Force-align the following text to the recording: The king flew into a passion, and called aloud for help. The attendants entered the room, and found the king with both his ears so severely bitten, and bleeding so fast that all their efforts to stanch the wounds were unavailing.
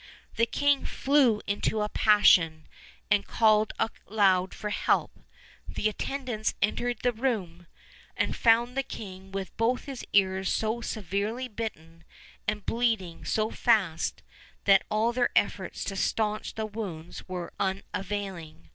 The 0.35 0.47
king 0.47 0.83
flew 0.83 1.43
into 1.45 1.81
a 1.81 1.87
passion, 1.89 2.67
and 3.11 3.23
called 3.27 3.71
aloud 4.07 4.51
for 4.55 4.71
help. 4.71 5.11
The 5.67 5.87
attendants 5.89 6.55
entered 6.59 7.01
the 7.03 7.13
room, 7.13 7.67
and 8.17 8.35
found 8.35 8.75
the 8.75 8.81
king 8.81 9.31
with 9.31 9.55
both 9.57 9.85
his 9.85 10.03
ears 10.11 10.51
so 10.51 10.81
severely 10.81 11.47
bitten, 11.47 12.03
and 12.47 12.65
bleeding 12.65 13.25
so 13.25 13.51
fast 13.51 14.23
that 14.63 14.81
all 14.89 15.13
their 15.13 15.29
efforts 15.35 15.83
to 15.83 15.95
stanch 15.95 16.55
the 16.55 16.65
wounds 16.65 17.27
were 17.27 17.53
unavailing. 17.59 18.69